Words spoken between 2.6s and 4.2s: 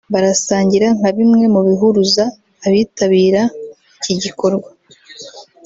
abitabira iki